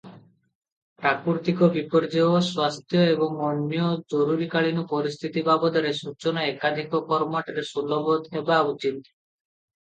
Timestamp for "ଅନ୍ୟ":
3.49-3.91